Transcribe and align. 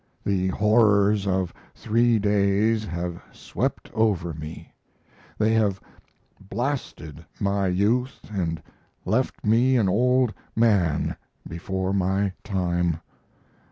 The 0.25 0.47
horrors 0.47 1.27
of 1.27 1.53
three 1.75 2.17
days 2.17 2.83
have 2.85 3.21
swept 3.31 3.91
over 3.93 4.33
me 4.33 4.73
they 5.37 5.53
have 5.53 5.79
blasted 6.49 7.23
my 7.39 7.67
youth 7.67 8.19
and 8.33 8.63
left 9.05 9.45
me 9.45 9.77
an 9.77 9.87
old 9.87 10.33
man 10.55 11.15
before 11.47 11.93
my 11.93 12.31
time. 12.43 12.99